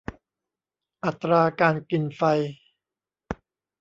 [1.03, 2.21] อัตราการกินไฟ